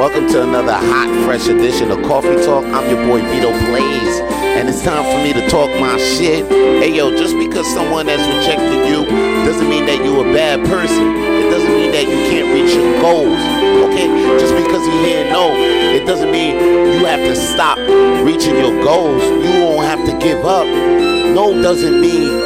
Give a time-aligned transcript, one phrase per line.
[0.00, 2.64] Welcome to another hot, fresh edition of Coffee Talk.
[2.64, 4.20] I'm your boy Vito Blaze,
[4.56, 6.48] and it's time for me to talk my shit.
[6.48, 9.04] Hey yo, just because someone has rejected you
[9.44, 11.04] doesn't mean that you're a bad person.
[11.20, 13.44] It doesn't mean that you can't reach your goals.
[13.92, 14.08] Okay?
[14.40, 16.56] Just because you hear no, it doesn't mean
[16.96, 17.76] you have to stop
[18.24, 19.22] reaching your goals.
[19.22, 20.64] You won't have to give up.
[20.64, 22.40] No doesn't mean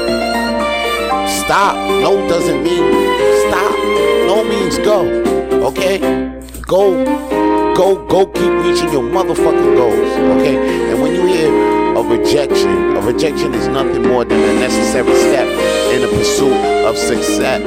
[1.46, 1.78] stop.
[2.02, 2.82] No doesn't mean
[3.46, 3.78] stop.
[4.26, 5.06] No means go.
[5.70, 6.42] Okay?
[6.66, 7.04] Go,
[7.74, 10.40] go, go keep reaching your motherfucking goals.
[10.40, 10.56] Okay?
[10.90, 11.52] And when you hear
[11.94, 15.46] a rejection, a rejection is nothing more than a necessary step
[15.92, 17.60] in the pursuit of success.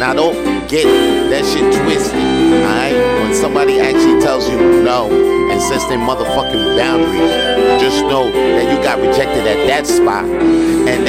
[0.00, 0.34] Now don't
[0.68, 0.86] get
[1.30, 2.94] that shit twisted, alright?
[3.22, 5.08] When somebody actually tells you no
[5.52, 11.06] and sets their motherfucking boundaries, just know that you got rejected at that spot and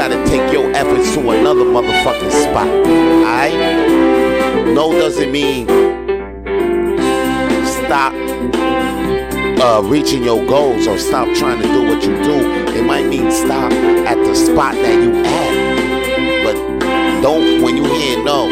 [0.00, 3.52] gotta take your efforts to another motherfucking spot, alright?
[4.74, 5.66] No doesn't mean
[7.66, 8.14] stop
[9.60, 12.40] uh, reaching your goals or stop trying to do what you do.
[12.78, 16.44] It might mean stop at the spot that you at.
[16.44, 16.54] But
[17.20, 18.46] don't, when you hear no,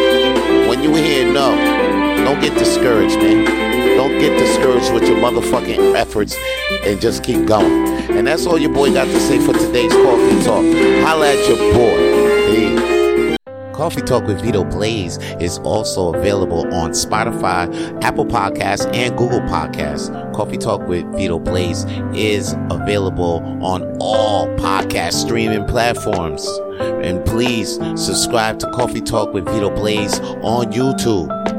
[0.69, 1.57] when you hear no,
[2.27, 3.47] don't get discouraged, man.
[3.97, 6.37] Don't get discouraged with your motherfucking efforts
[6.85, 7.89] and just keep going.
[8.11, 10.88] And that's all your boy got to say for today's Coffee Talk.
[11.09, 12.49] Holla at your boy.
[12.53, 13.39] Peace.
[13.73, 17.65] Coffee Talk with Vito Blaze is also available on Spotify,
[18.03, 20.11] Apple Podcasts, and Google Podcasts.
[20.35, 26.47] Coffee Talk with Vito Blaze is available on all podcast streaming platforms.
[26.79, 31.58] And please subscribe to Coffee Talk with Vito Blaze on YouTube.